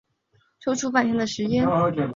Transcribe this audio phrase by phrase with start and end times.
[0.59, 1.63] 抽出半天的时间